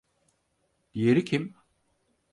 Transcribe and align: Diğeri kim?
Diğeri 0.93 1.25
kim? 1.25 1.55